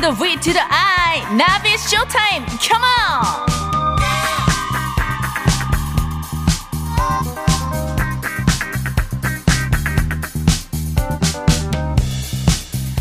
the 0.00 0.12
V 0.12 0.36
to 0.40 0.52
the 0.52 0.62
I. 0.62 1.20
나비 1.36 1.76
쇼타임. 1.76 2.46
Come 2.58 2.82
on. 2.82 3.46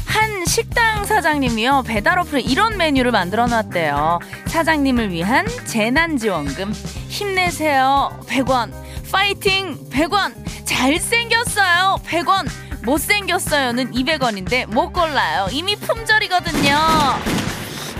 한 0.05 0.45
식당 0.45 1.05
사장님이요. 1.05 1.83
배달 1.87 2.19
어플에 2.19 2.41
이런 2.41 2.75
메뉴를 2.77 3.11
만들어 3.11 3.47
놨대요. 3.47 4.19
사장님을 4.47 5.11
위한 5.11 5.47
재난 5.65 6.17
지원금. 6.17 6.73
힘내세요. 7.07 8.19
100원. 8.27 8.73
파이팅. 9.11 9.77
100원. 9.89 10.33
잘생겼어요. 10.65 12.01
100원 12.05 12.47
못생겼어요는 12.83 13.91
200원인데 13.91 14.65
못 14.67 14.91
골라요 14.91 15.47
이미 15.51 15.75
품절이거든요 15.75 16.69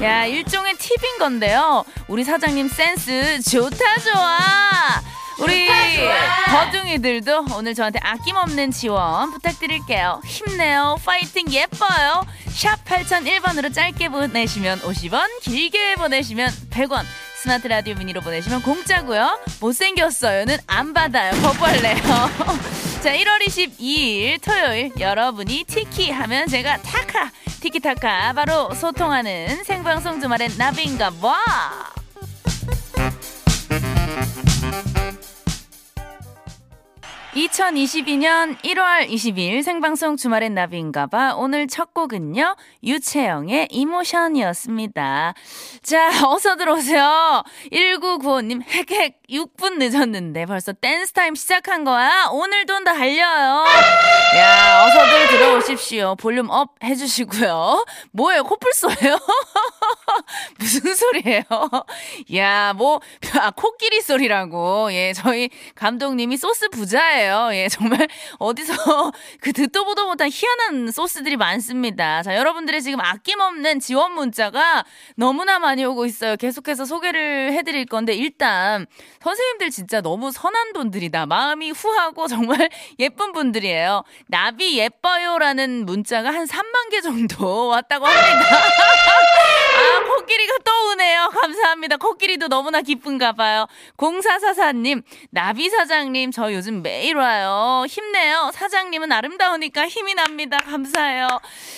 야 0.04 0.26
일종의 0.26 0.78
팁인 0.78 1.18
건데요 1.20 1.84
우리 2.08 2.24
사장님 2.24 2.70
센스 2.70 3.42
좋다 3.42 3.98
좋아 4.00 4.40
우리 5.40 5.68
버둥이들도 6.48 7.46
오늘 7.56 7.74
저한테 7.74 8.00
아낌없는 8.02 8.72
지원 8.72 9.32
부탁드릴게요. 9.32 10.22
힘내요. 10.26 10.98
파이팅 11.06 11.50
예뻐요. 11.52 12.26
샵 12.50 12.84
8001번으로 12.84 13.74
짧게 13.74 14.10
보내시면 14.10 14.82
50원, 14.82 15.40
길게 15.42 15.96
보내시면 15.96 16.52
100원. 16.70 17.04
스마트 17.42 17.68
라디오 17.68 17.96
미니로 17.96 18.20
보내시면 18.20 18.62
공짜고요. 18.64 19.40
못생겼어요는 19.62 20.58
안 20.68 20.94
받아요. 20.94 21.32
거부할래요. 21.42 21.96
자, 23.02 23.14
1월 23.14 23.48
22일 23.48 24.42
토요일 24.42 24.92
여러분이 25.00 25.64
티키 25.64 26.12
하면 26.12 26.48
제가 26.48 26.82
타카 26.82 27.32
티키타카 27.62 28.34
바로 28.34 28.74
소통하는 28.74 29.64
생방송 29.64 30.20
주말엔 30.20 30.58
나비인가 30.58 31.10
봐. 31.12 31.99
2022년 37.34 38.58
1월 38.64 39.08
22일 39.08 39.62
생방송 39.62 40.18
주말엔 40.18 40.56
나비인가봐. 40.56 41.36
오늘 41.36 41.68
첫 41.68 41.94
곡은요, 41.94 42.56
유채영의 42.84 43.68
Emotion이었습니다. 43.70 45.36
자, 45.84 46.10
어서 46.26 46.56
들어오세요. 46.56 47.44
1995님, 47.72 48.64
헥헥, 48.68 49.14
6분 49.30 49.78
늦었는데 49.78 50.48
벌써 50.48 50.74
댄스 50.74 51.14
타임 51.14 51.36
시작한 51.36 51.84
거야? 51.84 52.30
오늘도 52.32 52.84
달려요. 52.84 53.64
야, 54.36 54.86
어서들 54.86 55.28
들어오십시오. 55.28 56.16
볼륨 56.16 56.50
up 56.50 56.74
해주시고요. 56.84 57.86
뭐예요? 58.12 58.44
코뿔소예요? 58.44 59.18
무슨 60.58 60.96
소리예요? 60.96 61.44
야, 62.36 62.74
뭐, 62.76 63.00
아, 63.40 63.52
코끼리 63.52 64.02
소리라고. 64.02 64.92
예, 64.94 65.14
저희 65.14 65.50
감독님이 65.76 66.38
소스 66.38 66.70
부자예요. 66.70 67.19
예, 67.54 67.68
정말 67.70 68.08
어디서 68.40 69.12
그 69.42 69.54
듣도 69.54 69.86
보도 69.86 70.08
못한 70.08 70.30
희한한 70.32 70.92
소스들이 70.92 71.38
많습니다. 71.38 72.24
자, 72.24 72.36
여러분들의 72.36 72.82
지금 72.82 73.00
아낌없는 73.02 73.80
지원 73.80 74.14
문자가 74.14 74.84
너무나 75.16 75.60
많이 75.60 75.84
오고 75.86 76.06
있어요. 76.06 76.36
계속해서 76.36 76.86
소개를 76.86 77.54
해드릴 77.54 77.86
건데, 77.86 78.14
일단, 78.14 78.86
선생님들 79.22 79.70
진짜 79.70 80.02
너무 80.02 80.32
선한 80.32 80.74
분들이다. 80.74 81.26
마음이 81.26 81.72
후하고 81.72 82.28
정말 82.28 82.70
예쁜 83.00 83.32
분들이에요. 83.32 84.04
나비 84.28 84.78
예뻐요라는 84.80 85.86
문자가 85.86 86.32
한 86.32 86.46
3만 86.46 86.90
개 86.92 87.02
정도 87.02 87.68
왔다고 87.68 88.06
합니다. 88.06 88.46
아, 90.10 90.16
코끼리가 90.16 90.54
또 90.66 90.90
오네요. 90.92 91.30
감사합니다. 91.30 91.98
코끼리도 91.98 92.48
너무나 92.48 92.82
기쁜가 92.82 93.34
봐요. 93.34 93.68
0444님, 93.98 95.04
나비 95.30 95.70
사장님, 95.70 96.32
저 96.32 96.52
요즘 96.54 96.82
매일 96.82 97.16
와요. 97.16 97.86
힘내요. 97.88 98.52
사장님은 98.54 99.12
아름다우니까 99.12 99.88
힘이 99.88 100.16
납니다. 100.16 100.58
감사해요. 100.58 101.28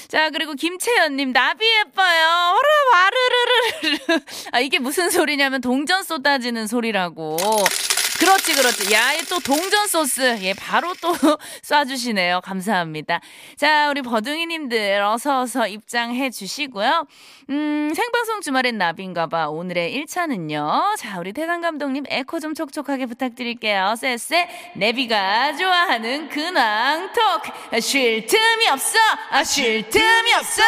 자, 0.08 0.30
그리고 0.30 0.53
김채연님, 0.53 1.34
나비 1.34 1.66
예뻐요. 1.80 2.56
와르르르르. 2.94 4.20
아, 4.53 4.59
이게 4.59 4.80
무슨 4.80 5.09
소리냐면 5.09 5.62
동전 5.62 6.03
쏟아지는 6.03 6.68
소리라고. 6.68 7.38
그렇지, 8.22 8.54
그렇지. 8.54 8.94
야, 8.94 9.02
또 9.30 9.40
동전 9.40 9.88
소스. 9.88 10.38
예, 10.44 10.54
바로 10.54 10.94
또 11.02 11.12
쏴주시네요. 11.66 12.40
감사합니다. 12.44 13.20
자, 13.58 13.90
우리 13.90 14.04
버둥이님들 14.04 15.02
어서어서 15.02 15.66
입장해 15.68 16.30
주시고요. 16.30 17.08
음, 17.50 17.92
생방송 17.96 18.42
주말엔 18.42 18.78
나비인가봐. 18.78 19.50
오늘의 19.50 19.96
1차는요. 20.06 20.98
자, 20.98 21.18
우리 21.20 21.34
태상 21.34 21.62
감독님 21.62 22.04
에코 22.09 22.40
좀 22.40 22.54
촉촉하게 22.54 23.08
부탁드릴게요. 23.08 23.96
쎄쎄, 23.98 24.48
내비가 24.76 25.56
좋아하는 25.56 26.30
근황 26.30 27.12
톡. 27.14 27.82
쉴 27.82 28.28
틈이 28.28 28.70
없어. 28.70 29.00
아, 29.32 29.44
쉴 29.44 29.90
틈이 29.90 30.34
없어. 30.36 30.62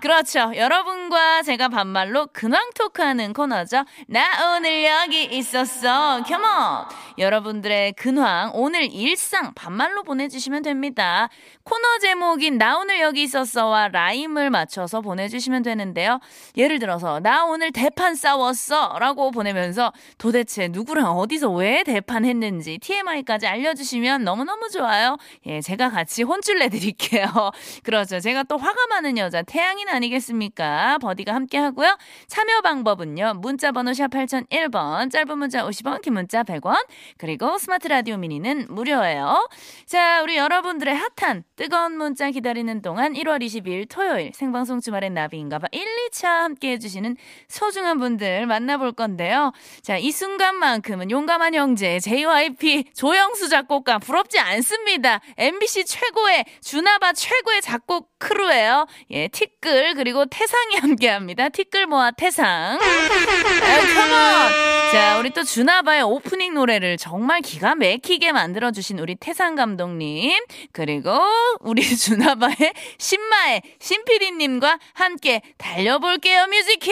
그렇죠. 0.00 0.50
여러분과 0.56 1.42
제가 1.42 1.68
반말로 1.68 2.26
근황 2.32 2.68
토크하는 2.74 3.32
코너죠. 3.32 3.84
나 4.08 4.56
오늘 4.56 4.84
여기 4.84 5.22
있었어. 5.24 6.24
컴온. 6.24 6.79
여러분들의 7.18 7.92
근황, 7.94 8.50
오늘 8.54 8.92
일상 8.92 9.52
반말로 9.54 10.02
보내주시면 10.02 10.62
됩니다. 10.62 11.28
코너 11.64 11.98
제목인 12.00 12.58
나 12.58 12.78
오늘 12.78 13.00
여기 13.00 13.22
있었어와 13.22 13.88
라임을 13.88 14.50
맞춰서 14.50 15.00
보내주시면 15.00 15.62
되는데요. 15.62 16.20
예를 16.56 16.78
들어서 16.78 17.20
나 17.20 17.44
오늘 17.44 17.70
대판 17.72 18.14
싸웠어 18.14 18.98
라고 18.98 19.30
보내면서 19.30 19.92
도대체 20.18 20.68
누구랑 20.68 21.18
어디서 21.18 21.50
왜 21.50 21.82
대판했는지 21.84 22.78
TMI까지 22.78 23.46
알려주시면 23.46 24.24
너무너무 24.24 24.68
좋아요. 24.68 25.16
예, 25.46 25.60
제가 25.60 25.90
같이 25.90 26.22
혼쭐 26.22 26.58
내드릴게요. 26.58 27.26
그렇죠. 27.84 28.20
제가 28.20 28.42
또 28.44 28.56
화가 28.56 28.86
많은 28.88 29.18
여자 29.18 29.42
태양인 29.42 29.88
아니겠습니까? 29.88 30.98
버디가 30.98 31.34
함께 31.34 31.58
하고요. 31.58 31.96
참여 32.26 32.60
방법은요. 32.62 33.34
문자 33.38 33.72
번호 33.72 33.92
샵 33.92 34.08
8001번, 34.10 35.10
짧은 35.10 35.38
문자 35.38 35.64
50원, 35.64 36.02
긴 36.02 36.14
문자 36.14 36.42
100원, 36.42 36.69
그리고 37.16 37.58
스마트 37.58 37.88
라디오 37.88 38.16
미니는 38.16 38.66
무료예요. 38.68 39.48
자, 39.86 40.22
우리 40.22 40.36
여러분들의 40.36 40.94
핫한 41.16 41.44
뜨거운 41.56 41.96
문자 41.96 42.30
기다리는 42.30 42.82
동안 42.82 43.12
1월 43.14 43.42
22일 43.42 43.86
토요일 43.88 44.32
생방송 44.34 44.80
주말엔 44.80 45.14
나비인가봐 45.14 45.68
1, 45.72 45.84
2차 46.10 46.24
함께 46.24 46.72
해주시는 46.72 47.16
소중한 47.48 47.98
분들 47.98 48.46
만나볼 48.46 48.92
건데요. 48.92 49.52
자, 49.82 49.96
이 49.96 50.12
순간만큼은 50.12 51.10
용감한 51.10 51.54
형제 51.54 51.98
JYP 52.00 52.92
조영수 52.94 53.48
작곡가 53.48 53.98
부럽지 53.98 54.38
않습니다. 54.38 55.20
MBC 55.36 55.84
최고의 55.84 56.44
주나바 56.62 57.12
최고의 57.12 57.62
작곡 57.62 58.10
crew예요. 58.18 58.86
예, 59.10 59.28
티끌 59.28 59.94
그리고 59.94 60.26
태상이 60.26 60.76
함께합니다. 60.76 61.48
티끌 61.48 61.86
모아 61.86 62.10
태상. 62.10 62.46
아, 62.46 62.78
come 62.78 63.88
on. 63.88 64.70
자, 64.92 65.18
우리 65.18 65.30
또 65.30 65.42
주나바의 65.42 66.02
오프닝 66.02 66.54
노래를 66.60 66.98
정말 66.98 67.40
기가 67.40 67.74
막히게 67.74 68.32
만들어주신 68.32 68.98
우리 68.98 69.14
태상 69.14 69.54
감독님, 69.54 70.38
그리고 70.72 71.18
우리 71.60 71.80
주나바의 71.96 72.74
신마의 72.98 73.62
신피디님과 73.80 74.78
함께 74.92 75.40
달려볼게요. 75.56 76.46
뮤직 76.48 76.80
큐! 76.80 76.90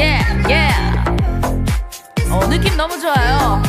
예, 0.00 0.18
예! 0.48 0.70
어, 2.32 2.46
느낌 2.48 2.76
너무 2.76 2.98
좋아요. 2.98 3.62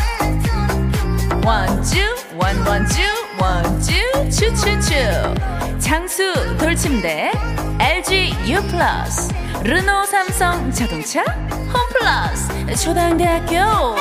원쭈, 1.46 2.00
원, 2.38 2.58
원쭈, 2.66 3.02
원쭈, 3.40 4.30
추추추. 4.32 5.61
장수 5.92 6.24
돌침대, 6.58 7.34
LG 7.78 8.34
U 8.48 8.62
플러스, 8.68 9.30
르노 9.62 10.06
삼성 10.06 10.72
자동차, 10.72 11.22
홈플러스, 11.52 12.82
초당대학교. 12.82 13.58
어, 13.58 13.98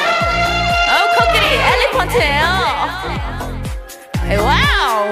코끼리 1.19 1.47
elephant예요. 1.57 2.45
Wow. 4.39 5.11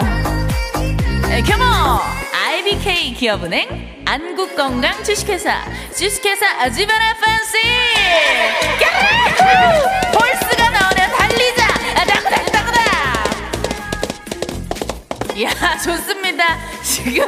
Come 1.49 1.78
on. 1.78 2.01
IBK 2.49 3.15
기업은행, 3.15 4.05
안국건강 4.07 5.03
주식회사, 5.03 5.65
주식회사 5.97 6.47
아지바라 6.61 7.15
판시. 7.15 7.59
이야 15.39 15.51
좋습니다. 15.79 16.59
지금 16.83 17.25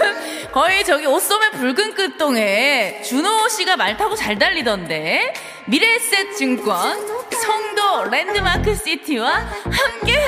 거의 0.52 0.84
저기 0.84 1.06
옷소매 1.06 1.50
붉은 1.52 1.94
끝동에 1.94 3.02
준호 3.02 3.48
씨가 3.48 3.76
말 3.76 3.96
타고 3.96 4.16
잘 4.16 4.36
달리던데 4.38 5.32
미래에셋 5.66 6.36
증권 6.36 6.98
광고 7.46 8.10
랜드마크 8.10 8.74
시티와 8.74 9.32
함께해요. 9.70 10.26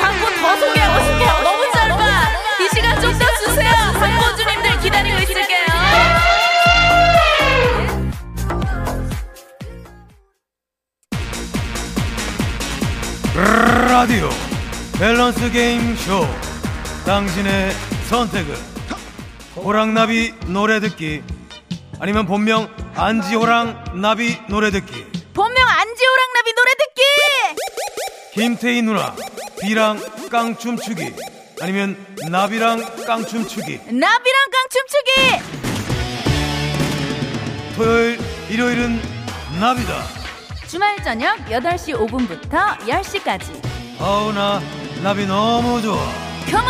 광고 0.00 0.30
더 0.40 0.56
소개하고 0.56 1.04
싶어요. 1.04 1.42
너무 1.42 1.72
짧아. 1.72 2.28
이 2.60 2.68
시간 2.74 3.00
좀 3.00 3.12
더 3.18 3.26
주세요. 3.44 3.72
광고주님들 3.98 4.80
기다리고 4.80 5.18
있을게요. 5.18 5.66
라디오 13.88 14.28
밸런스 14.98 15.50
게임 15.50 15.96
쇼 15.96 16.26
당신의 17.04 17.72
선택은? 18.08 18.54
호랑나비 19.56 20.34
노래 20.46 20.80
듣기. 20.80 21.22
아니면 21.98 22.26
본명 22.26 22.68
안지호랑 22.94 24.00
나비 24.00 24.38
노래 24.48 24.70
듣기. 24.70 24.92
본명 25.34 25.68
안지호랑 25.68 26.32
나비 26.34 26.52
노래 26.54 26.70
듣기. 26.78 27.02
김태희 28.34 28.82
누나 28.82 29.14
비랑 29.60 30.00
깡춤 30.30 30.76
추기. 30.78 31.12
아니면 31.60 31.96
나비랑 32.28 33.04
깡춤 33.04 33.46
추기. 33.46 33.78
나비랑 33.78 34.50
깡춤 34.52 34.82
추기. 34.88 35.10
토요일 37.76 38.18
일요일은 38.48 39.00
나비다. 39.60 40.02
주말 40.68 41.02
저녁 41.02 41.36
8시 41.46 41.94
5분부터 42.08 42.78
10시까지. 42.78 44.00
아우 44.00 44.32
나 44.32 44.60
나비 45.02 45.26
너무 45.26 45.82
좋아 45.82 46.31
컴온! 46.52 46.62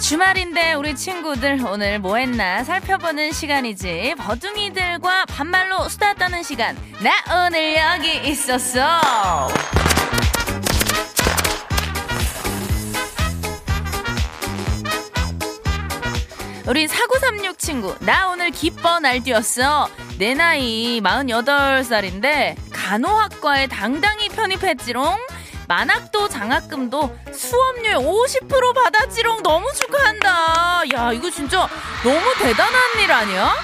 주말인데 0.00 0.74
우리 0.74 0.94
친구들 0.94 1.58
오늘 1.66 1.98
뭐 1.98 2.18
했나 2.18 2.62
살펴보는 2.62 3.32
시간이지. 3.32 4.14
버둥이들과 4.18 5.24
반말로 5.26 5.88
수다 5.88 6.14
떠는 6.14 6.44
시간. 6.44 6.76
나 7.02 7.46
오늘 7.46 7.74
여기 7.74 8.28
있었어 8.28 9.00
우리 16.66 16.88
4936 16.88 17.58
친구, 17.58 17.94
나 18.00 18.30
오늘 18.30 18.50
기뻐 18.50 18.98
날뛰었어. 18.98 19.86
내 20.18 20.32
나이 20.32 20.98
48살인데, 21.02 22.56
간호학과에 22.72 23.66
당당히 23.66 24.30
편입했지롱. 24.30 25.18
만학도 25.68 26.28
장학금도 26.28 27.18
수업료의 27.32 27.96
50% 27.96 28.74
받았지롱. 28.74 29.42
너무 29.42 29.70
축하한다. 29.74 30.84
야, 30.94 31.12
이거 31.12 31.30
진짜 31.30 31.68
너무 32.02 32.20
대단한 32.38 32.74
일 33.02 33.12
아니야? 33.12 33.54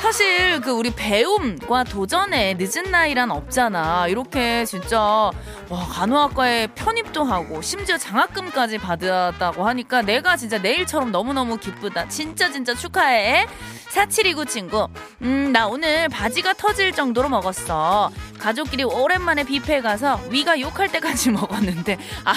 사실 0.00 0.60
그 0.62 0.70
우리 0.70 0.90
배움과 0.90 1.84
도전에 1.84 2.54
늦은 2.58 2.90
나이란 2.90 3.30
없잖아. 3.30 4.08
이렇게 4.08 4.64
진짜 4.64 4.98
와 4.98 5.86
간호학과에 5.90 6.68
편입도 6.68 7.22
하고 7.22 7.60
심지어 7.60 7.98
장학금까지 7.98 8.78
받았다고 8.78 9.68
하니까 9.68 10.00
내가 10.00 10.38
진짜 10.38 10.56
내일처럼 10.56 11.12
너무너무 11.12 11.58
기쁘다. 11.58 12.08
진짜 12.08 12.50
진짜 12.50 12.74
축하해. 12.74 13.46
4729 13.90 14.44
친구. 14.46 14.88
음, 15.20 15.52
나 15.52 15.66
오늘 15.66 16.08
바지가 16.08 16.54
터질 16.54 16.92
정도로 16.92 17.28
먹었어. 17.28 18.10
가족끼리 18.40 18.84
오랜만에 18.84 19.44
뷔페 19.44 19.80
가서 19.82 20.20
위가 20.30 20.58
욕할 20.60 20.88
때까지 20.90 21.30
먹었는데, 21.32 21.98
아, 22.24 22.34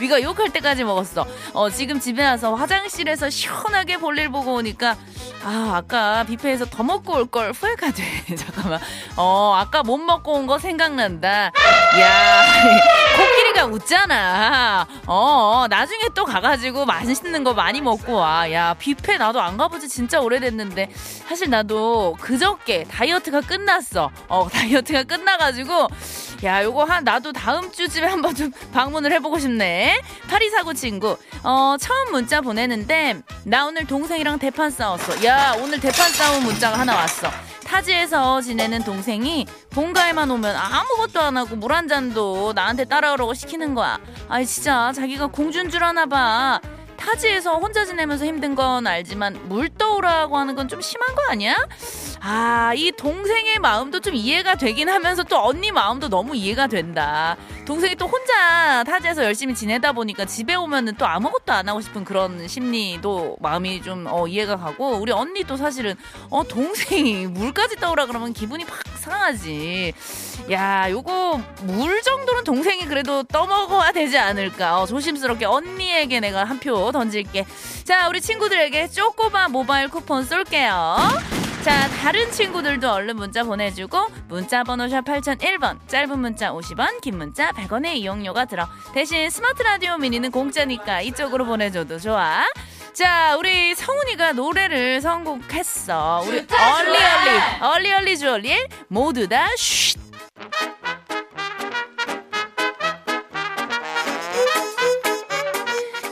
위가 0.00 0.20
욕할 0.22 0.50
때까지 0.50 0.82
먹었어. 0.84 1.26
어, 1.52 1.70
지금 1.70 2.00
집에 2.00 2.24
와서 2.24 2.54
화장실에서 2.54 3.30
시원하게 3.30 3.98
볼일 3.98 4.30
보고 4.30 4.54
오니까, 4.54 4.96
아, 5.44 5.72
아까 5.76 6.24
뷔페에서 6.24 6.66
더 6.66 6.82
먹고 6.82 7.14
올 7.14 7.26
걸 7.26 7.52
후회가 7.52 7.90
돼. 7.92 8.02
잠깐만. 8.36 8.80
어, 9.16 9.54
아까 9.56 9.82
못 9.82 9.98
먹고 9.98 10.32
온 10.34 10.46
거 10.46 10.58
생각난다. 10.58 11.46
야, 11.46 11.50
코 13.16 13.22
끼리가 13.52 13.66
웃잖아. 13.66 14.86
어, 15.06 15.66
나중에 15.68 16.00
또 16.14 16.24
가가지고 16.24 16.84
맛있는 16.86 17.44
거 17.44 17.54
많이 17.54 17.80
먹고 17.80 18.14
와. 18.14 18.50
야, 18.52 18.74
뷔페 18.78 19.18
나도 19.18 19.40
안 19.40 19.56
가보지 19.56 19.88
진짜 19.88 20.20
오래됐는데. 20.20 20.90
사실 21.28 21.50
나도 21.50 22.16
그저께 22.20 22.84
다이어트가 22.84 23.42
끝났어. 23.42 24.10
어, 24.28 24.48
다이어트가 24.52 25.04
끝나가지고. 25.04 25.88
야, 26.44 26.64
요거 26.64 26.84
한, 26.84 27.04
나도 27.04 27.32
다음 27.32 27.70
주쯤에 27.70 28.06
한번 28.06 28.34
좀 28.34 28.50
방문을 28.72 29.12
해보고 29.12 29.38
싶네. 29.38 30.00
파리사고 30.28 30.74
친구. 30.74 31.16
어, 31.44 31.76
처음 31.78 32.10
문자 32.10 32.40
보내는데, 32.40 33.22
나 33.44 33.66
오늘 33.66 33.86
동생이랑 33.86 34.40
대판 34.40 34.70
싸웠어. 34.70 35.24
야, 35.24 35.54
오늘 35.60 35.78
대판 35.78 36.10
싸운 36.10 36.42
문자가 36.42 36.80
하나 36.80 36.96
왔어. 36.96 37.30
타지에서 37.72 38.42
지내는 38.42 38.84
동생이 38.84 39.46
본가에만 39.70 40.30
오면 40.30 40.54
아무것도 40.54 41.20
안 41.20 41.38
하고 41.38 41.56
물 41.56 41.72
한 41.72 41.88
잔도 41.88 42.52
나한테 42.52 42.84
따라오라고 42.84 43.32
시키는 43.32 43.74
거야. 43.74 43.98
아이, 44.28 44.44
진짜 44.44 44.92
자기가 44.92 45.28
공주인 45.28 45.70
줄 45.70 45.82
아나 45.82 46.04
봐. 46.04 46.60
타지에서 47.06 47.56
혼자 47.58 47.84
지내면서 47.84 48.24
힘든 48.24 48.54
건 48.54 48.86
알지만 48.86 49.48
물 49.48 49.68
떠오라고 49.68 50.38
하는 50.38 50.54
건 50.54 50.62
좀 50.68 50.80
심한 50.80 51.14
거 51.16 51.22
아니야? 51.28 51.56
아, 52.20 52.72
이 52.76 52.92
동생의 52.92 53.58
마음도 53.58 53.98
좀 53.98 54.14
이해가 54.14 54.54
되긴 54.54 54.88
하면서 54.88 55.24
또 55.24 55.44
언니 55.44 55.72
마음도 55.72 56.08
너무 56.08 56.36
이해가 56.36 56.68
된다. 56.68 57.36
동생이 57.66 57.96
또 57.96 58.06
혼자 58.06 58.84
타지에서 58.84 59.24
열심히 59.24 59.54
지내다 59.56 59.90
보니까 59.92 60.24
집에 60.24 60.54
오면은 60.54 60.94
또 60.94 61.04
아무것도 61.04 61.52
안 61.52 61.68
하고 61.68 61.80
싶은 61.80 62.04
그런 62.04 62.46
심리도 62.46 63.38
마음이 63.40 63.82
좀 63.82 64.06
어, 64.08 64.28
이해가 64.28 64.56
가고 64.56 64.96
우리 64.98 65.10
언니도 65.10 65.56
사실은 65.56 65.96
어 66.30 66.44
동생이 66.44 67.26
물까지 67.26 67.76
떠오라 67.76 68.06
그러면 68.06 68.32
기분이 68.32 68.64
팍 68.64 68.78
상하지. 68.96 69.92
야, 70.50 70.90
요거 70.90 71.40
물 71.62 72.02
정도는 72.02 72.44
동생이 72.44 72.86
그래도 72.86 73.22
떠먹어야 73.22 73.92
되지 73.92 74.18
않을까. 74.18 74.80
어, 74.82 74.86
조심스럽게 74.86 75.44
언니에게 75.46 76.20
내가 76.20 76.44
한 76.44 76.58
표 76.62 76.92
던질게. 76.92 77.44
자, 77.84 78.08
우리 78.08 78.20
친구들에게 78.20 78.88
쪼꼬바 78.88 79.48
모바일 79.48 79.88
쿠폰 79.88 80.24
쏠게요. 80.24 80.96
자, 81.64 81.88
다른 82.00 82.30
친구들도 82.30 82.90
얼른 82.90 83.16
문자 83.16 83.42
보내주고 83.44 84.06
문자 84.28 84.62
번호 84.64 84.88
샵 84.88 85.04
8001번 85.04 85.78
짧은 85.88 86.18
문자 86.18 86.50
50원 86.52 87.00
긴 87.00 87.18
문자 87.18 87.50
100원의 87.52 87.94
이용료가 87.96 88.44
들어 88.46 88.66
대신 88.94 89.30
스마트 89.30 89.62
라디오 89.62 89.96
미니는 89.96 90.30
공짜니까 90.32 91.00
이쪽으로 91.02 91.44
보내줘도 91.44 91.98
좋아 92.00 92.44
자 92.92 93.36
우리 93.38 93.74
성훈이가 93.76 94.32
노래를 94.32 95.00
선곡했어 95.00 96.24
우리 96.26 96.38
얼리얼리 96.50 97.40
얼리얼리 97.60 98.18
주얼리의 98.18 98.68
모두 98.88 99.28
다 99.28 99.46
쉿. 99.56 100.11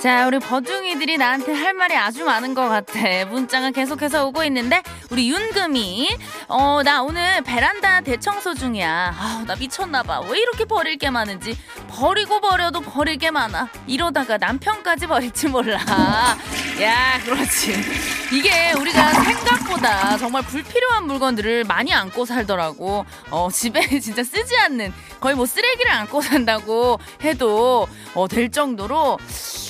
자, 0.00 0.26
우리 0.26 0.38
버둥이들이 0.38 1.18
나한테 1.18 1.52
할 1.52 1.74
말이 1.74 1.94
아주 1.94 2.24
많은 2.24 2.54
것 2.54 2.66
같아. 2.68 3.26
문자가 3.26 3.70
계속해서 3.70 4.26
오고 4.28 4.44
있는데, 4.44 4.82
우리 5.10 5.28
윤금이, 5.28 6.08
어, 6.46 6.82
나 6.84 7.02
오늘 7.02 7.42
베란다 7.42 8.00
대청소 8.00 8.54
중이야. 8.54 9.14
아, 9.18 9.44
나 9.44 9.56
미쳤나 9.56 10.04
봐. 10.04 10.20
왜 10.20 10.38
이렇게 10.38 10.64
버릴 10.64 10.98
게 10.98 11.10
많은지. 11.10 11.58
버리고 11.88 12.40
버려도 12.40 12.80
버릴 12.80 13.16
게 13.16 13.32
많아. 13.32 13.68
이러다가 13.88 14.38
남편까지 14.38 15.08
버릴지 15.08 15.48
몰라. 15.48 15.80
야, 16.80 17.18
그렇지. 17.24 17.74
이게 18.32 18.72
우리가 18.74 19.12
생각보다 19.24 20.16
정말 20.16 20.42
불필요한 20.42 21.08
물건들을 21.08 21.64
많이 21.64 21.92
안고 21.92 22.24
살더라고. 22.24 23.04
어, 23.30 23.48
집에 23.52 23.80
진짜 23.98 24.22
쓰지 24.22 24.56
않는, 24.56 24.94
거의 25.18 25.34
뭐 25.34 25.44
쓰레기를 25.44 25.90
안고 25.90 26.20
산다고 26.22 27.00
해도, 27.24 27.88
어, 28.14 28.28
될 28.28 28.52
정도로, 28.52 29.18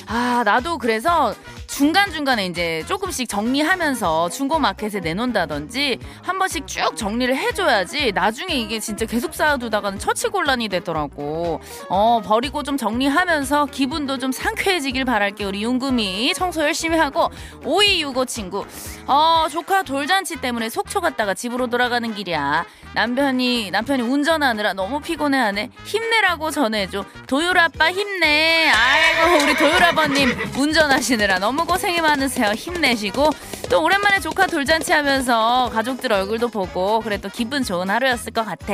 아, 0.07 0.43
나도 0.45 0.77
그래서 0.77 1.35
중간중간에 1.71 2.47
이제 2.47 2.85
조금씩 2.89 3.29
정리하면서 3.29 4.31
중고마켓에 4.31 5.01
내놓는다든지 5.01 5.99
한 6.23 6.39
번씩 6.39 6.67
쭉 6.67 6.97
정리를 6.97 7.35
해줘야지 7.37 8.13
나중에 8.13 8.55
이게 8.55 8.81
진짜 8.81 9.07
계속 9.07 9.35
쌓아두다가는 9.35 9.99
처치곤란이 9.99 10.69
되더라고. 10.69 11.61
어, 11.89 12.21
버리고 12.25 12.65
좀 12.65 12.77
정리하면서 12.77 13.67
기분도 13.67 14.19
좀 14.19 14.33
상쾌해지길 14.33 15.05
바랄게. 15.05 15.45
우리 15.45 15.63
윤금이 15.63 16.35
청소 16.35 16.63
열심히 16.63 16.99
하고 16.99 17.31
5265 17.65 18.27
친구. 18.27 18.67
어, 19.07 19.47
조카 19.51 19.83
돌잔치 19.83 20.37
때문에 20.37 20.69
속초 20.69 21.01
갔다가 21.01 21.35
집으로 21.35 21.69
돌아가는 21.69 22.13
길이야. 22.15 22.65
남편이, 22.95 23.71
남편이 23.71 24.03
운전하느라 24.03 24.73
너무 24.73 25.01
피곤해하네. 25.01 25.71
힘내라고 25.85 26.51
전해줘. 26.51 27.05
도율 27.29 27.57
아빠 27.57 27.93
힘내. 27.93 28.69
아이고, 28.69 29.45
우리 29.45 29.55
도율 29.57 29.83
아버님 29.83 30.31
운전하시느라 30.57 31.39
너무 31.39 31.60
고생이 31.67 32.01
많으세요. 32.01 32.53
힘내시고. 32.53 33.31
또 33.71 33.85
오랜만에 33.85 34.19
조카 34.19 34.49
돌잔치 34.49 34.93
하면서 34.93 35.71
가족들 35.73 36.13
얼굴도 36.13 36.49
보고 36.49 37.01
그래 37.01 37.19
또 37.21 37.29
기분 37.29 37.63
좋은 37.63 37.89
하루였을 37.89 38.33
것 38.33 38.45
같아. 38.45 38.67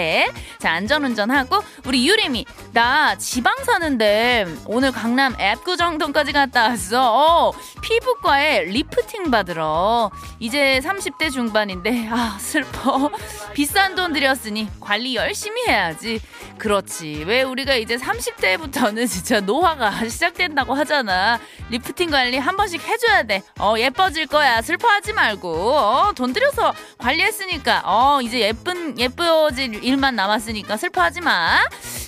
자, 0.59 0.73
안전운전하고 0.73 1.63
우리 1.85 2.09
유림이 2.09 2.47
나 2.73 3.15
지방 3.19 3.55
사는데 3.63 4.47
오늘 4.65 4.93
강남 4.93 5.39
압구정동까지 5.39 6.33
갔다 6.33 6.69
왔어. 6.69 7.13
어, 7.13 7.53
피부과에 7.83 8.63
리프팅 8.63 9.31
받으러. 9.31 10.11
이제 10.41 10.81
30대 10.83 11.31
중반인데 11.31 12.09
아, 12.11 12.39
슬퍼. 12.41 13.11
비싼 13.53 13.97
돈 13.97 14.15
들였으니 14.15 14.67
관리 14.81 15.15
열심히 15.15 15.63
해야지. 15.69 16.21
그렇지. 16.57 17.25
왜 17.27 17.43
우리가 17.43 17.75
이제 17.75 17.97
30대부터는 17.97 19.07
진짜 19.07 19.41
노화가 19.41 19.91
시작된다고 20.09 20.73
하잖아. 20.73 21.39
리프팅 21.69 22.09
관리 22.11 22.39
한 22.39 22.57
번씩 22.57 22.83
해줘야 22.83 23.25
돼. 23.25 23.43
어, 23.59 23.75
예뻐질 23.77 24.27
거야. 24.27 24.63
슬퍼 24.63 24.86
하지 24.89 25.13
말고. 25.13 25.73
어, 25.77 26.13
돈 26.15 26.33
들여서 26.33 26.73
관리했으니까. 26.99 27.83
어, 27.85 28.21
이제 28.23 28.41
예쁜, 28.41 28.99
예뻐질 28.99 29.85
일만 29.85 30.17
남았으니까 30.17 30.77
슬퍼하지 30.77 31.21
마. 31.21 31.61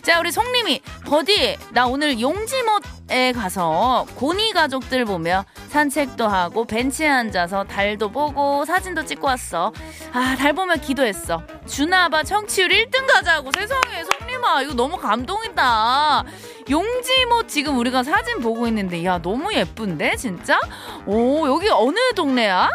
자, 0.02 0.20
우리 0.20 0.32
송님이, 0.32 0.80
버디, 1.06 1.56
나 1.70 1.86
오늘 1.86 2.20
용지못에 2.20 3.32
가서 3.34 4.06
고니 4.14 4.52
가족들 4.52 5.04
보며 5.04 5.44
산책도 5.68 6.26
하고 6.26 6.64
벤치에 6.64 7.08
앉아서 7.08 7.64
달도 7.64 8.10
보고 8.10 8.64
사진도 8.64 9.04
찍고 9.04 9.26
왔어. 9.26 9.72
아, 10.12 10.36
달 10.38 10.54
보며 10.54 10.76
기도했어. 10.76 11.42
주나봐 11.66 12.22
청취율 12.22 12.68
1등 12.70 13.06
가자고. 13.06 13.50
세상에, 13.52 14.04
송님아, 14.04 14.62
이거 14.62 14.74
너무 14.74 14.96
감동이다. 14.96 16.24
용지못 16.70 17.48
지금 17.48 17.78
우리가 17.78 18.02
사진 18.02 18.40
보고 18.40 18.66
있는데, 18.68 19.04
야, 19.04 19.20
너무 19.20 19.52
예쁜데, 19.54 20.16
진짜? 20.16 20.60
오, 21.06 21.46
여기 21.48 21.68
어느 21.70 21.98
동네야? 22.14 22.68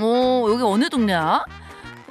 오, 0.00 0.50
여기 0.50 0.62
어느 0.62 0.88
동네야? 0.88 1.44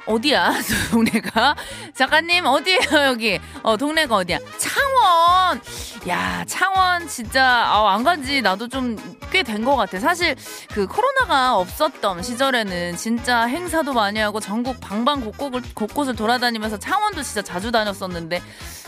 어디야? 0.06 0.52
동네가? 0.92 1.56
작가님, 1.94 2.46
어디에요, 2.46 2.78
여기? 3.06 3.40
어, 3.62 3.76
동네가 3.76 4.14
어디야? 4.14 4.38
창원! 4.58 5.60
야, 6.08 6.44
창원 6.46 7.08
진짜, 7.08 7.72
어, 7.74 7.88
안 7.88 8.04
간지 8.04 8.40
나도 8.42 8.68
좀 8.68 8.96
꽤 9.30 9.42
된 9.42 9.64
것 9.64 9.74
같아. 9.76 9.98
사실 9.98 10.36
그 10.72 10.86
코로나가 10.86 11.56
없었던 11.56 12.22
시절에는 12.22 12.96
진짜 12.96 13.42
행사도 13.46 13.92
많이 13.92 14.20
하고 14.20 14.38
전국 14.38 14.80
방방곡곡을, 14.80 15.62
곳곳을 15.74 16.14
돌아다니면서 16.14 16.78
창원도 16.78 17.22
진짜 17.24 17.42
자주 17.42 17.72
다녔었는데, 17.72 18.40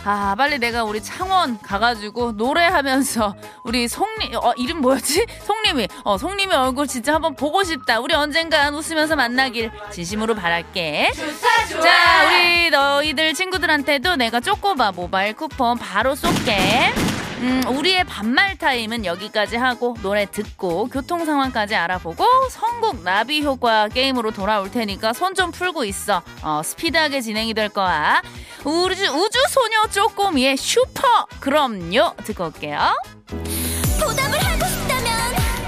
아, 0.04 0.34
빨리 0.38 0.58
내가 0.58 0.84
우리 0.84 1.02
창원 1.02 1.58
가가지고 1.60 2.32
노래하면서 2.32 3.34
우리 3.64 3.88
송님, 3.88 4.36
어, 4.36 4.52
이름 4.56 4.80
뭐였지? 4.80 5.26
송님이, 5.44 5.88
어, 6.04 6.16
송님이 6.16 6.54
얼굴 6.54 6.86
진짜 6.86 7.14
한번 7.14 7.34
보고 7.34 7.64
싶다. 7.64 7.98
우리 7.98 8.14
언젠간 8.14 8.74
웃으면서 8.74 9.16
만나길 9.16 9.72
진심으로 9.90 10.36
바랄게. 10.36 11.07
자, 11.82 12.26
우리 12.26 12.70
너희들 12.70 13.34
친구들한테도 13.34 14.16
내가 14.16 14.40
쪼꼬바 14.40 14.92
모바일 14.92 15.34
쿠폰 15.34 15.78
바로 15.78 16.14
쏠게. 16.14 16.92
음, 17.40 17.62
우리의 17.68 18.02
반말 18.04 18.58
타임은 18.58 19.04
여기까지 19.04 19.56
하고 19.56 19.96
노래 20.02 20.26
듣고 20.28 20.88
교통 20.88 21.24
상황까지 21.24 21.76
알아보고 21.76 22.24
선곡 22.50 23.02
나비 23.04 23.42
효과 23.44 23.86
게임으로 23.88 24.32
돌아올 24.32 24.70
테니까 24.72 25.12
손 25.12 25.34
좀 25.36 25.52
풀고 25.52 25.84
있어. 25.84 26.22
어, 26.42 26.62
스피드하게 26.64 27.20
진행이 27.20 27.54
될 27.54 27.68
거야. 27.68 28.22
우주 28.64 29.04
우주 29.14 29.38
소녀 29.50 29.82
쪼꼬미의 29.92 30.56
슈퍼 30.56 31.26
그럼요 31.38 32.14
듣고 32.24 32.46
올게요. 32.46 32.92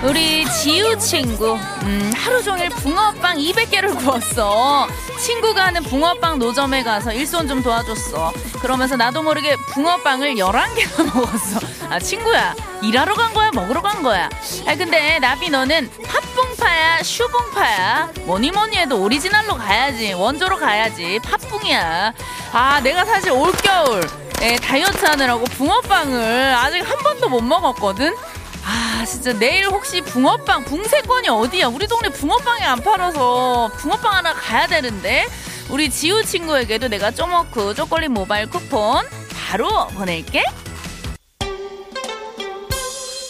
우리 0.02 0.47
지우 0.50 0.97
친구 0.99 1.57
음, 1.83 2.12
하루 2.16 2.42
종일 2.42 2.71
붕어빵 2.71 3.37
200개를 3.37 3.95
구웠어. 3.99 4.88
친구가 5.19 5.66
하는 5.66 5.83
붕어빵 5.83 6.38
노점에 6.38 6.83
가서 6.83 7.12
일손 7.12 7.47
좀 7.47 7.62
도와줬어. 7.62 8.33
그러면서 8.62 8.97
나도 8.97 9.23
모르게 9.23 9.57
붕어빵을 9.75 10.37
11개나 10.37 11.04
먹었어. 11.14 11.61
아 11.90 11.99
친구야 11.99 12.54
일하러 12.83 13.14
간 13.14 13.35
거야 13.35 13.50
먹으러 13.52 13.83
간 13.83 14.02
거야? 14.02 14.30
아 14.66 14.75
근데 14.75 15.19
나비 15.19 15.50
너는 15.50 15.90
팥붕파야 16.07 17.02
슈붕파야? 17.02 18.11
뭐니 18.23 18.52
뭐니 18.52 18.78
해도 18.78 19.02
오리지널로 19.02 19.57
가야지. 19.57 20.14
원조로 20.14 20.57
가야지. 20.57 21.19
팥붕이야. 21.23 22.14
아 22.52 22.80
내가 22.80 23.04
사실 23.04 23.33
올겨울 23.33 24.09
예, 24.42 24.57
다이어트 24.57 25.04
하느라고 25.04 25.45
붕어빵을 25.45 26.54
아직 26.57 26.78
한 26.90 26.97
번도 27.00 27.28
못 27.28 27.42
먹었거든 27.42 28.16
아 28.64 29.05
진짜 29.07 29.33
내일 29.33 29.67
혹시 29.67 30.00
붕어빵 30.02 30.64
붕세권이 30.64 31.29
어디야? 31.29 31.69
우리 31.69 31.87
동네 31.87 32.09
붕어빵이 32.11 32.62
안 32.64 32.83
팔아서 32.83 33.71
붕어빵 33.76 34.12
하나 34.12 34.35
가야 34.35 34.67
되는데 34.67 35.26
우리 35.71 35.88
지우 35.90 36.25
친구에게도 36.25 36.88
내가 36.88 37.11
쪼먹고 37.11 37.75
쪼꼬리 37.75 38.09
모바일 38.09 38.49
쿠폰 38.50 39.07
바로 39.49 39.87
보낼게. 39.88 40.43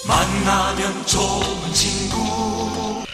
만나면 0.06 1.06
좋은 1.06 1.72
친구 1.72 3.04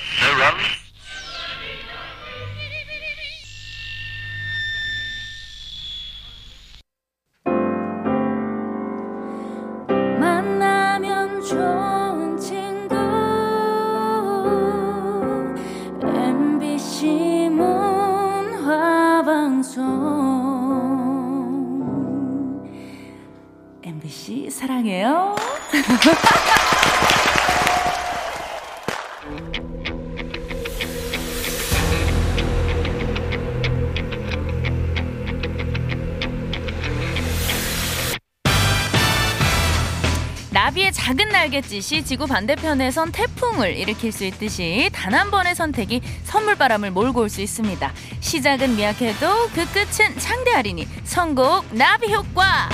날갯짓이 41.56 42.04
지구 42.04 42.26
반대편에선 42.26 43.12
태풍을 43.12 43.76
일으킬 43.76 44.12
수 44.12 44.24
있듯이 44.24 44.90
단 44.92 45.16
한 45.16 45.30
번의 45.30 45.54
선택이 45.54 46.02
선물바람을 46.24 46.90
몰고 46.90 47.20
올 47.22 47.30
수 47.30 47.40
있습니다. 47.40 47.90
시작은 48.20 48.76
미약해도 48.76 49.48
그 49.54 49.64
끝은 49.72 50.18
창대하리니 50.18 50.86
선곡 51.04 51.74
나비 51.74 52.12
효과. 52.12 52.68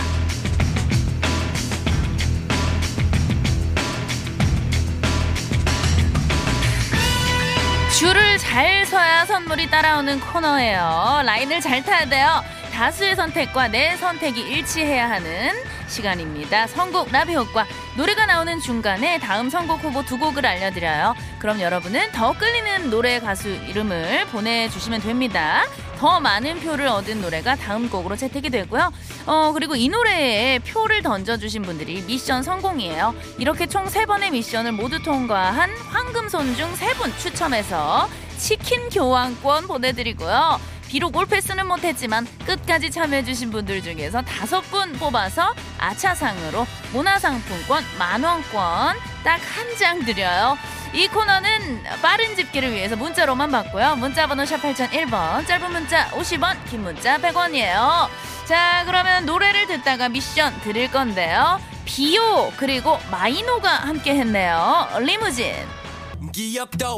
줄을 7.99 8.39
잘 8.39 8.85
서야 8.87 9.27
선물이 9.27 9.71
따라오는 9.71 10.21
코너예요. 10.21 11.23
라인을 11.25 11.61
잘 11.61 11.83
타야 11.85 12.09
돼요. 12.09 12.43
다수의 12.73 13.15
선택과 13.15 13.69
내 13.69 13.97
선택이 13.97 14.41
일치해야 14.41 15.09
하는 15.11 15.53
시간입니다. 15.93 16.67
선곡 16.67 17.13
나비 17.13 17.35
효과. 17.37 17.67
노래가 17.97 18.27
나오는 18.27 18.59
중간에 18.61 19.19
다음 19.21 19.51
선곡 19.51 19.85
후보 19.85 20.03
두 20.05 20.19
곡을 20.19 20.45
알려드려요. 20.45 21.15
그럼 21.39 21.61
여러분은 21.61 22.11
더 22.13 22.33
끌리는 22.33 22.91
노래 22.91 23.21
가수 23.21 23.49
이름을 23.51 24.27
보내주시면 24.27 25.03
됩니다. 25.03 25.65
더 25.99 26.19
많은 26.19 26.59
표를 26.61 26.89
얻은 26.89 27.21
노래가 27.21 27.55
다음 27.55 27.89
곡으로 27.89 28.17
채택이 28.17 28.51
되고요. 28.51 28.93
어, 29.27 29.53
그리고 29.53 29.77
이 29.77 29.89
노래에 29.89 30.59
표를 30.61 31.03
던져주신 31.03 31.63
분들이 31.63 32.03
미션 32.03 32.43
성공이에요. 32.43 33.15
이렇게 33.39 33.67
총 33.67 33.89
세번의 33.89 34.31
미션을 34.33 34.73
모두 34.73 35.01
통과한 35.03 35.71
황금손 35.91 36.57
중 36.57 36.73
세 36.75 36.93
분 36.95 37.13
추첨해서 37.19 38.09
치킨 38.39 38.89
교환권 38.89 39.69
보내드리고요. 39.69 40.59
비록 40.93 41.17
올 41.17 41.25
패스는 41.25 41.67
못했지만 41.69 42.27
끝까지 42.45 42.91
참여해주신 42.91 43.51
분들 43.51 43.81
중에서 43.83 44.21
다섯 44.21 44.61
분 44.71 44.93
뽑아서 44.93 45.55
아차상으로 45.79 46.67
문화상품권 46.93 47.83
만원권 47.99 48.97
딱 49.25 49.41
한 49.41 49.77
장 49.79 50.05
드려요. 50.05 50.59
이 50.93 51.09
코너는 51.09 51.83
빠른 52.03 52.37
집계를 52.37 52.73
위해서 52.73 52.95
문자로만 52.95 53.51
받고요. 53.51 53.97
문자 53.97 54.27
번호 54.27 54.45
샵 54.45 54.59
8001번, 54.61 55.47
짧은 55.47 55.73
문자 55.73 56.09
50원, 56.11 56.63
긴 56.69 56.83
문자 56.83 57.17
100원이에요. 57.17 58.09
자, 58.45 58.83
그러면 58.85 59.25
노래를 59.25 59.67
듣다가 59.69 60.11
미션 60.11 60.61
드릴 60.61 60.91
건데요. 60.91 61.59
비오 61.87 62.53
그리고 62.59 62.99
마이노가 63.11 63.71
함께 63.71 64.15
했네요. 64.15 64.89
리무진. 65.01 65.55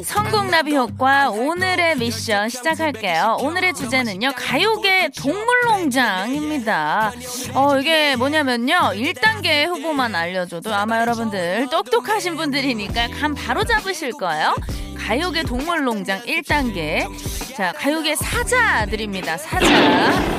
성공 0.05 0.51
나비 0.51 0.77
효과 0.77 1.29
오늘의 1.31 1.97
미션 1.99 2.49
시작할게요. 2.49 3.39
오늘의 3.41 3.75
주제는요 3.75 4.33
가요계 4.37 5.11
동물농장입니다. 5.17 7.13
어 7.55 7.79
이게 7.79 8.15
뭐냐면요 8.17 8.93
1단계 8.95 9.67
후보만 9.67 10.15
알려줘도 10.15 10.73
아마 10.73 11.01
여러분들 11.01 11.67
똑똑하신 11.71 12.37
분들이니까 12.37 13.09
감 13.09 13.35
바로 13.35 13.65
잡으실 13.65 14.13
거예요. 14.13 14.55
가요계 14.97 15.43
동물농장 15.43 16.23
1단계. 16.23 17.07
자, 17.55 17.73
가요계 17.73 18.17
사자들입니다. 18.17 19.37
사자. 19.37 19.67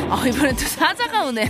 어, 0.09 0.25
이번엔 0.25 0.55
또 0.55 0.61
사자가 0.65 1.25
오네요. 1.25 1.49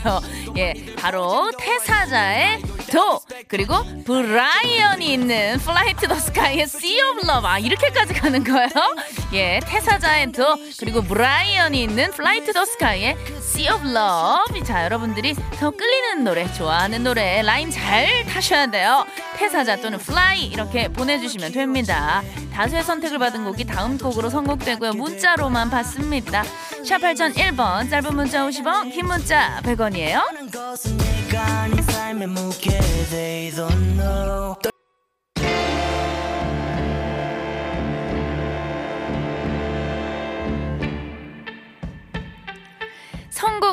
예, 0.58 0.74
바로 0.98 1.50
태사자의 1.58 2.62
도 2.92 3.20
그리고 3.48 3.76
브라이언이 4.06 5.14
있는 5.14 5.58
Fly 5.60 5.88
to 5.88 6.08
the 6.08 6.16
Sky의 6.16 6.64
Sea 6.64 7.02
of 7.02 7.28
Love 7.30 7.46
아 7.50 7.60
이렇게까지 7.60 8.14
가는 8.14 8.44
거예요? 8.44 8.70
예 9.34 9.60
태사자의 9.66 10.32
도 10.32 10.56
그리고 10.80 11.02
브라이언이 11.02 11.84
있는 11.84 12.12
Fly 12.12 12.37
to 12.37 12.54
the 12.54 12.64
Sky의 12.66 13.18
Sea 13.56 13.70
of 13.70 13.88
Love. 13.88 14.64
자 14.66 14.84
여러분들이 14.84 15.34
더 15.58 15.72
끌리는 15.72 16.26
노래 16.26 16.52
좋아하는 16.52 17.06
노래 17.06 17.42
라인 17.42 17.72
잘 17.72 18.26
타셔야 18.26 18.68
돼요. 18.68 19.06
태사자 19.38 19.78
또는 19.78 19.98
Fly 19.98 20.48
이렇게 20.48 20.90
보내주시면 20.90 21.54
됩니다. 21.54 22.22
다수의 22.52 22.84
선택을 22.84 23.18
받은 23.18 23.46
곡이 23.46 23.64
다음 23.64 23.98
곡으로 23.98 24.30
선곡되고요. 24.30 24.92
문자로만 24.94 25.70
받습니다. 25.70 26.44
샵 26.84 26.98
8001번 26.98 27.90
짧은 27.90 28.14
문자 28.14 28.46
50원 28.46 28.92
긴 28.92 29.06
문자 29.06 29.62
100원이에요 29.64 30.22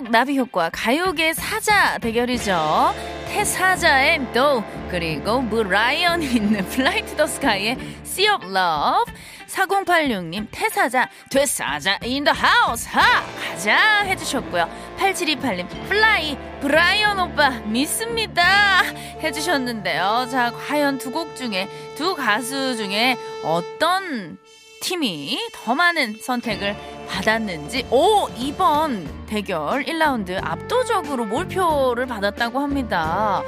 선곡 0.02 0.10
나비 0.10 0.36
효과 0.36 0.68
가요계 0.70 1.32
사자 1.34 1.96
대결이죠. 1.98 2.94
태사자의 3.28 4.32
도 4.32 4.62
그리고 4.90 5.42
브라이언이 5.48 6.26
있는 6.26 6.64
Fly 6.68 6.97
to 6.97 7.16
the 7.16 7.26
Sky의 7.26 7.76
Sea 8.04 8.30
of 8.30 8.46
Love. 8.46 9.12
4086님 9.48 10.48
태사자 10.50 11.08
태사자 11.30 11.83
in 11.83 11.98
the 12.00 12.24
house. 12.26 12.88
하! 12.88 13.22
가자 13.22 14.00
해주셨고요. 14.02 14.68
8728님 14.98 15.88
Fly 15.88 16.36
브라이언 16.60 17.18
오빠 17.20 17.50
믿습니다 17.64 18.82
해주셨는데요. 19.22 20.26
자 20.30 20.50
과연 20.50 20.98
두 20.98 21.12
곡 21.12 21.36
중에 21.36 21.68
두 21.96 22.14
가수 22.16 22.76
중에 22.76 23.16
어떤 23.44 24.38
팀이 24.82 25.38
더 25.52 25.74
많은 25.74 26.16
선택을 26.20 26.76
받았는지. 27.08 27.86
오 27.90 28.28
이번 28.36 29.26
대결 29.26 29.84
1라운드 29.84 30.38
압도적으로 30.42 31.24
몰표를 31.24 32.06
받았다고 32.06 32.58
합니다. 32.58 33.42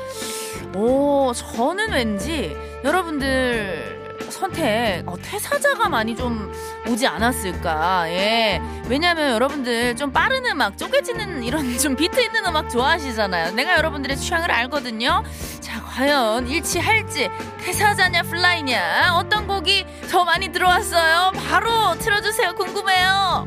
오 0.77 1.33
저는 1.35 1.91
왠지 1.91 2.57
여러분들 2.85 4.05
선택 4.31 5.03
어, 5.07 5.17
태사자가 5.21 5.89
많이 5.89 6.15
좀 6.17 6.53
오지 6.89 7.07
않았을까? 7.07 8.11
예. 8.11 8.61
왜냐면 8.89 9.33
여러분들 9.33 9.97
좀 9.97 10.13
빠른 10.13 10.47
음악 10.47 10.79
쪼개지는 10.79 11.43
이런 11.43 11.77
좀 11.79 11.97
비트 11.97 12.21
있는 12.21 12.47
음악 12.47 12.71
좋아하시잖아요. 12.71 13.55
내가 13.55 13.77
여러분들의 13.77 14.17
취향을 14.17 14.51
알거든요. 14.51 15.23
자 15.61 15.84
과연 15.95 16.49
일치할지 16.49 17.31
태사자냐 17.61 18.23
Fly냐? 18.25 19.15
어떤 19.17 19.47
곡이 19.47 19.87
더 20.11 20.25
많이 20.25 20.49
들어왔어요? 20.49 21.31
바로 21.49 21.97
틀어주세요. 22.01 22.53
궁금해요. 22.57 23.47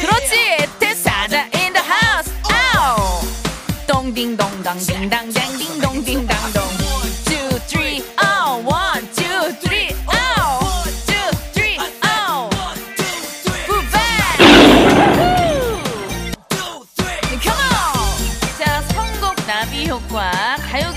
그렇지. 0.00 0.56
퇴사자 0.80 1.42
in 1.54 1.74
the 1.74 1.86
house. 1.86 2.32
아우 2.72 3.20
똥딩동당 3.86 4.78
딩당당 4.78 5.30
딩동딩당 5.58 6.37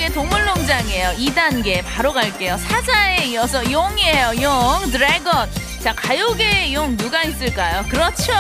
가요계 0.01 0.13
동물농장이에요. 0.13 1.09
2단계 1.17 1.83
바로 1.85 2.11
갈게요. 2.11 2.57
사자에 2.57 3.25
이어서 3.27 3.71
용이에요. 3.71 4.31
용 4.41 4.89
드래곤. 4.89 5.31
자 5.83 5.93
가요계의 5.93 6.73
용 6.73 6.97
누가 6.97 7.21
있을까요? 7.23 7.83
그렇죠. 7.87 8.33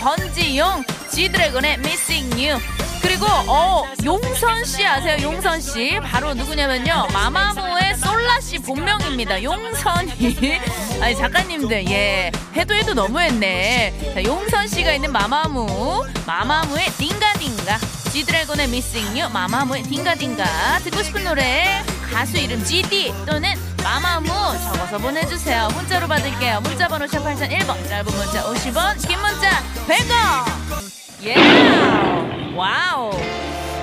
권지용 0.00 0.82
G드래곤의 1.10 1.74
Missing 1.74 2.48
You 2.48 2.58
그리고 3.02 3.26
어 3.26 3.84
용선 4.02 4.64
씨 4.64 4.86
아세요? 4.86 5.18
용선 5.22 5.60
씨. 5.60 6.00
바로 6.02 6.32
누구냐면요. 6.32 7.08
마마무의 7.12 7.96
솔라 7.96 8.40
씨 8.40 8.58
본명입니다. 8.58 9.42
용선이. 9.42 10.60
아니 11.02 11.16
작가님들 11.16 11.86
예. 11.90 12.32
해도 12.56 12.74
해도 12.74 12.94
너무했네. 12.94 14.14
자, 14.14 14.24
용선 14.24 14.68
씨가 14.68 14.92
있는 14.94 15.12
마마무. 15.12 16.06
마마무의 16.26 16.86
딩가딩가 16.96 17.78
G드래곤의 18.14 18.66
Missing 18.66 19.20
You 19.20 19.32
마마무의 19.32 19.82
딩가딩가 19.82 20.44
듣고 20.84 21.02
싶은 21.02 21.24
노래 21.24 21.82
가수 22.12 22.36
이름 22.36 22.62
GD 22.62 23.12
또는 23.26 23.54
마마무 23.82 24.28
적어서 24.62 24.98
보내주세요 24.98 25.66
문자로 25.74 26.06
받을게요 26.06 26.60
문자번호 26.60 27.08
샵 27.08 27.24
8001번 27.24 27.88
짧은 27.88 28.04
문자 28.04 28.44
50원 28.44 29.08
긴 29.08 29.18
문자 29.18 29.50
100원 29.88 31.24
예! 31.24 32.54
Wow! 32.54 33.10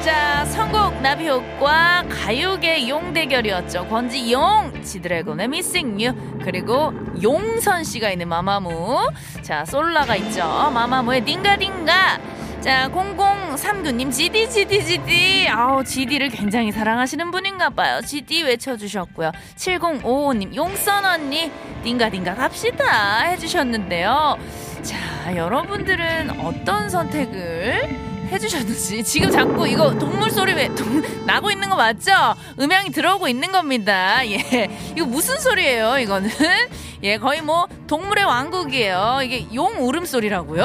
자, 0.01 0.45
선곡 0.45 1.01
나비 1.01 1.27
효과 1.27 2.03
가요계 2.07 2.87
용 2.87 3.13
대결이었죠. 3.13 3.87
권지용, 3.87 4.81
지드래곤의 4.81 5.47
Missing 5.47 6.01
You, 6.01 6.13
그리고 6.43 6.91
용선 7.21 7.83
씨가 7.83 8.09
있는 8.11 8.27
마마무. 8.27 9.09
자, 9.43 9.63
솔라가 9.65 10.15
있죠. 10.15 10.71
마마무의 10.73 11.23
딩가딩가. 11.25 12.40
자, 12.61 12.87
0039님, 12.91 14.11
GD, 14.11 14.47
GD, 14.47 14.85
GD. 14.85 15.47
아우, 15.49 15.83
GD를 15.83 16.29
굉장히 16.29 16.71
사랑하시는 16.71 17.31
분인가 17.31 17.71
봐요. 17.71 18.01
GD 18.05 18.43
외쳐주셨고요. 18.43 19.31
7055님, 19.55 20.55
용선 20.55 21.03
언니, 21.03 21.51
딩가딩가 21.83 22.35
갑시다. 22.35 23.21
해주셨는데요. 23.21 24.37
자, 24.83 25.35
여러분들은 25.35 26.39
어떤 26.41 26.87
선택을 26.87 28.11
해주셨는지 28.31 29.03
지금 29.03 29.31
자꾸 29.31 29.67
이거 29.67 29.97
동물 29.97 30.29
소리 30.29 30.53
왜 30.53 30.67
동, 30.75 31.01
나고 31.25 31.49
있는 31.51 31.67
거 31.67 31.75
맞죠? 31.75 32.11
음향이 32.59 32.91
들어오고 32.91 33.27
있는 33.27 33.51
겁니다. 33.51 34.25
예, 34.25 34.69
이거 34.95 35.05
무슨 35.05 35.37
소리예요? 35.39 35.97
이거는 35.97 36.29
예, 37.03 37.17
거의 37.17 37.41
뭐 37.41 37.67
동물의 37.87 38.23
왕국이에요. 38.25 39.19
이게 39.23 39.47
용 39.53 39.87
울음소리라고요? 39.87 40.63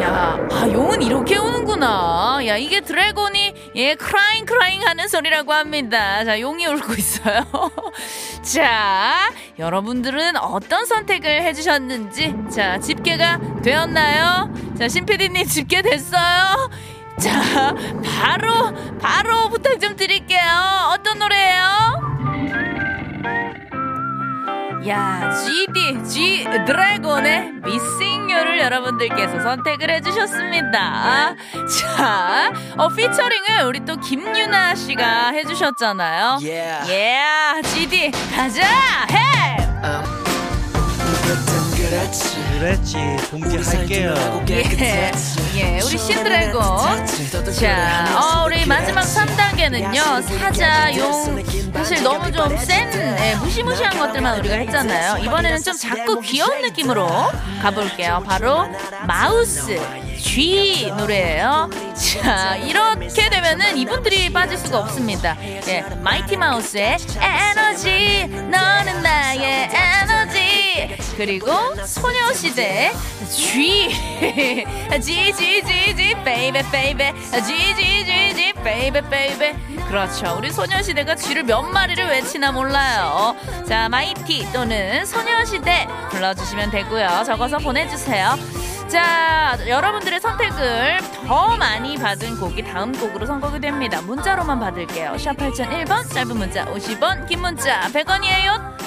야, 0.00 0.38
아 0.50 0.68
용은 0.72 1.02
이렇게 1.02 1.36
우는구나. 1.36 2.40
야, 2.46 2.56
이게 2.56 2.80
dragon이 2.80 3.54
예 3.74 3.94
crying 3.94 4.46
crying 4.46 4.86
하는 4.86 5.08
소리라고 5.08 5.52
합니다. 5.52 6.24
자, 6.24 6.40
용이 6.40 6.66
울고 6.66 6.94
있어요. 6.94 7.44
자, 8.42 9.30
여러분들은 9.58 10.36
어떤 10.36 10.86
선택을 10.86 11.42
해 11.42 11.52
주셨는지 11.52 12.34
자 12.50 12.78
집계가 12.78 13.38
되었나요? 13.62 14.52
자, 14.78 14.88
신PD님 14.88 15.46
집계 15.46 15.82
됐어요? 15.82 16.70
자, 17.18 17.74
바로 18.04 18.72
바로 19.00 19.48
부탁 19.50 19.78
좀 19.80 19.96
드릴게요. 19.96 20.40
어떤 20.94 21.18
노래예요? 21.18 22.67
야, 24.88 25.30
GD, 25.44 26.02
G 26.08 26.44
드래곤의 26.66 27.52
Missing 27.62 28.32
You를 28.32 28.58
여러분들께서 28.58 29.40
선택을 29.40 29.90
해주셨습니다. 29.90 31.34
자, 31.96 32.52
어, 32.78 32.88
피처링을 32.88 33.64
우리 33.66 33.84
또 33.84 33.96
김유나 33.96 34.74
씨가 34.74 35.32
해주셨잖아요. 35.32 36.38
Yeah. 36.40 36.90
Yeah, 36.90 37.68
GD, 37.74 38.10
가자! 38.34 38.62
해! 39.10 39.58
그땐 39.82 40.17
그랬지 41.88 42.36
그랬지 42.58 42.96
공개할게요 43.30 44.14
예, 45.54 45.76
예, 45.76 45.80
우리 45.80 45.98
신드래곤. 45.98 47.06
자, 47.54 48.04
어, 48.14 48.44
우리 48.44 48.66
마지막 48.66 49.00
3단계는요, 49.02 50.22
사자, 50.38 50.94
용, 50.96 51.42
사실 51.72 52.02
너무 52.02 52.30
좀 52.30 52.56
센, 52.58 52.90
예, 53.20 53.34
무시무시한 53.36 53.98
것들만 53.98 54.38
우리가 54.40 54.54
했잖아요. 54.56 55.18
이번에는 55.24 55.62
좀 55.62 55.74
작고 55.74 56.20
귀여운 56.20 56.60
느낌으로 56.62 57.08
가볼게요. 57.62 58.22
바로 58.26 58.66
마우스, 59.06 59.80
G 60.18 60.92
노래예요. 60.96 61.70
자, 62.22 62.56
이렇게 62.56 63.30
되면은 63.30 63.78
이분들이 63.78 64.30
빠질 64.32 64.58
수가 64.58 64.80
없습니다. 64.80 65.36
예, 65.42 65.80
마이티 66.02 66.36
마우스의 66.36 66.98
에너지, 67.20 68.26
너는 68.28 69.02
나의 69.02 69.70
에너지. 69.72 70.17
그리고 71.18 71.50
소녀시대. 71.84 72.92
G 73.28 73.90
G 75.02 75.32
G 75.32 75.62
G 75.64 75.96
G 75.96 76.14
baby 76.24 76.62
baby 76.70 77.12
G 77.44 77.74
G 77.74 78.04
G 78.04 78.34
G 78.36 78.52
baby 78.62 79.02
baby 79.10 79.56
그렇죠. 79.88 80.36
우리 80.38 80.52
소녀시대가 80.52 81.16
G를 81.16 81.42
몇 81.42 81.62
마리를 81.62 82.06
외치나 82.06 82.52
몰라요. 82.52 83.34
자 83.66 83.88
마이티 83.88 84.46
또는 84.52 85.04
소녀시대 85.04 85.88
불러주시면 86.10 86.70
되고요. 86.70 87.24
적어서 87.26 87.58
보내주세요. 87.58 88.38
자 88.88 89.58
여러분들의 89.66 90.20
선택을 90.20 91.00
더 91.26 91.56
많이 91.56 91.96
받은 91.96 92.38
곡이 92.38 92.62
다음 92.62 92.92
곡으로 92.92 93.26
선곡이 93.26 93.60
됩니다. 93.60 94.00
문자로만 94.02 94.60
받을게요. 94.60 95.18
샵 95.18 95.36
8001번 95.36 96.14
짧은 96.14 96.36
문자 96.36 96.64
50원 96.66 97.26
긴 97.26 97.40
문자 97.40 97.80
100원이에요 97.92 98.77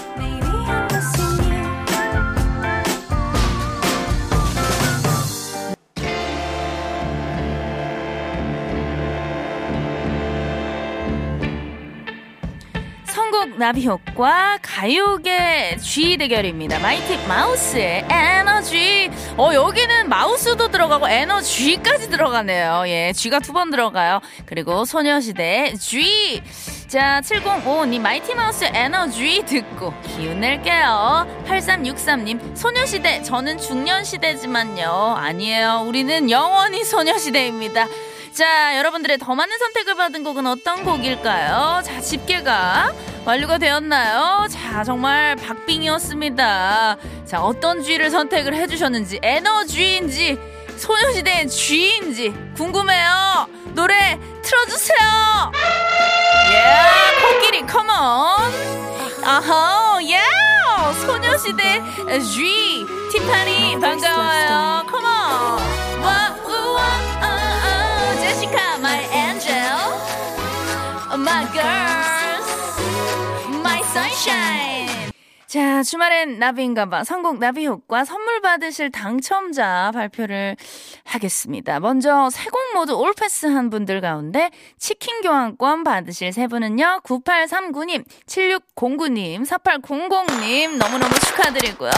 선곡 13.52 13.58
나비 13.58 13.86
효과 13.86 14.58
가요계 14.62 15.78
G 15.82 16.18
대결입니다. 16.18 16.80
마이티 16.80 17.18
마우스의 17.28 18.06
에너지. 18.10 19.10
어 19.38 19.52
여기는 19.54 20.10
마우스도 20.10 20.70
들어가고 20.70 21.08
에너지까지 21.10 22.10
들어가네요. 22.10 22.84
예, 22.88 23.12
G가 23.14 23.40
두 23.40 23.52
번 23.52 23.70
들어가요. 23.70 24.22
그리고 24.46 24.86
소녀시대 24.86 25.74
Gee. 25.78 26.42
자, 26.88 27.22
7055님 27.24 28.00
마이티 28.00 28.34
마우스의 28.34 28.72
에너지 28.74 29.44
듣고 29.46 29.94
기운 30.16 30.40
낼게요. 30.40 31.44
8363님 31.48 32.56
소녀시대 32.56 33.24
저는 33.24 33.58
중년시대지만요. 33.58 35.16
아니에요. 35.18 35.84
우리는 35.86 36.30
영원히 36.30 36.84
소녀시대입니다. 36.84 37.88
자, 38.34 38.78
여러분들의 38.78 39.18
더 39.18 39.36
많은 39.36 39.58
선택을 39.58 39.96
받은 39.96 40.24
곡은 40.24 40.48
어떤 40.48 40.86
곡일까요? 40.86 41.82
자, 41.84 42.00
집계가 42.00 42.94
완료가 43.26 43.58
되었나요? 43.58 44.48
자, 44.50 44.84
정말 44.86 45.36
박빙이었습니다. 45.36 46.98
자, 47.26 47.42
어떤 47.44 47.84
G를 47.84 48.10
선택을 48.10 48.56
해주셨는지, 48.56 49.20
에너지인지, 49.22 50.40
소녀시대의 50.78 51.50
G인지 51.50 52.34
궁금해요. 52.56 53.48
노래 53.74 54.18
틀어주세요. 54.42 55.52
예, 56.52 57.22
코끼리, 57.22 57.66
컴온. 57.68 57.92
아하, 59.24 60.00
예, 60.04 60.22
소녀시대 61.06 61.82
G. 62.34 62.86
티파니, 63.12 63.78
반가워요. 63.80 64.86
컴온. 64.90 66.02
와, 66.02 66.36
우 66.46 66.61
자, 75.52 75.84
주말엔 75.84 76.40
나비인가봐. 76.40 77.04
선곡 77.04 77.40
나비 77.40 77.66
효과 77.68 78.06
선물 78.06 78.40
받으실 78.40 78.90
당첨자 78.90 79.92
발표를 79.94 80.56
하겠습니다. 81.04 81.82
먼저 81.82 82.30
세 82.30 82.50
곡 82.50 82.74
모두 82.74 82.98
올패스 82.98 83.48
한 83.48 83.70
분들 83.70 84.00
가운데 84.00 84.50
치킨 84.78 85.20
교환권 85.20 85.84
받으실 85.84 86.32
세 86.32 86.48
분은요. 86.48 87.02
9839님, 87.04 88.06
7609님, 88.28 89.46
4800님 89.46 90.78
너무너무 90.78 91.14
축하드리고요. 91.20 91.92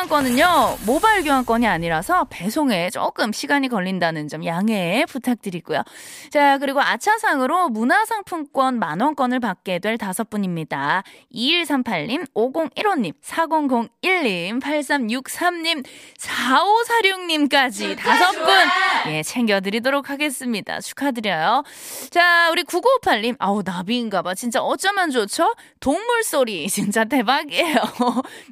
교환권은요, 0.00 0.78
모바일 0.86 1.24
교환권이 1.24 1.66
아니라서 1.66 2.24
배송에 2.30 2.88
조금 2.88 3.32
시간이 3.32 3.68
걸린다는 3.68 4.28
점 4.28 4.46
양해 4.46 5.04
부탁드리고요. 5.06 5.82
자, 6.30 6.56
그리고 6.58 6.80
아차상으로 6.80 7.68
문화상품권 7.68 8.78
만원권을 8.78 9.40
받게 9.40 9.78
될 9.78 9.98
다섯 9.98 10.30
분입니다. 10.30 11.02
2138님, 11.34 12.32
5015님, 12.34 13.12
4001님, 13.22 14.62
8363님, 14.62 15.84
4546님까지 16.18 17.98
다섯 17.98 18.32
분, 18.32 19.12
예, 19.12 19.22
챙겨드리도록 19.22 20.08
하겠습니다. 20.08 20.80
축하드려요. 20.80 21.62
자, 22.10 22.48
우리 22.50 22.64
9958님, 22.64 23.36
아우, 23.38 23.62
나비인가봐. 23.62 24.34
진짜 24.34 24.62
어쩌면 24.62 25.10
좋죠? 25.10 25.54
동물 25.80 26.22
소리, 26.22 26.68
진짜 26.70 27.04
대박이에요. 27.04 27.76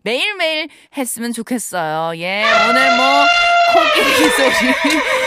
매일매일 0.02 0.68
했으면 0.96 1.32
좋겠어요. 1.38 2.18
예, 2.20 2.42
오늘 2.68 2.96
뭐, 2.96 3.24
코끼리 3.72 4.30
소리, 4.30 4.74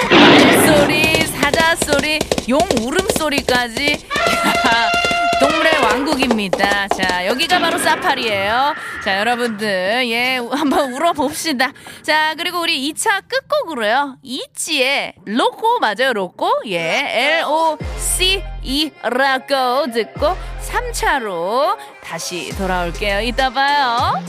말소리, 0.09 1.27
사자 1.27 1.75
소리, 1.75 2.19
용 2.49 2.59
울음소리까지. 2.81 4.07
동물의 5.39 5.73
왕국입니다. 5.81 6.87
자, 6.89 7.25
여기가 7.25 7.59
바로 7.59 7.77
사파리예요. 7.79 8.75
자, 9.03 9.19
여러분들, 9.19 10.03
예, 10.09 10.37
한번 10.51 10.93
울어봅시다. 10.93 11.71
자, 12.03 12.35
그리고 12.37 12.59
우리 12.59 12.91
2차 12.91 13.23
끝곡으로요. 13.27 14.17
이치의 14.21 15.13
로꼬 15.25 15.79
맞아요, 15.79 16.13
로꼬? 16.13 16.61
예, 16.67 17.39
L-O-C-E 17.39 18.91
라고 19.01 19.91
듣고 19.91 20.37
3차로 20.69 21.77
다시 22.03 22.55
돌아올게요. 22.57 23.21
이따 23.21 23.49
봐요. 23.49 24.23